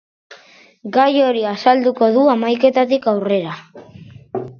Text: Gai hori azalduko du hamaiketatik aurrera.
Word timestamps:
Gai 0.95 1.11
hori 1.25 1.43
azalduko 1.49 2.07
du 2.15 2.23
hamaiketatik 2.33 3.07
aurrera. 3.13 3.55